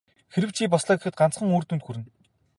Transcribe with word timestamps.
Хэрэв 0.33 0.51
чи 0.55 0.63
бослоо 0.73 0.95
гэхэд 0.97 1.15
ганцхан 1.19 1.53
үр 1.55 1.63
дүнд 1.67 1.83
хүрнэ. 1.85 2.05